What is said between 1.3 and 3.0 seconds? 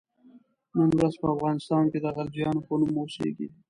افغانستان کې د غلجیانو په نوم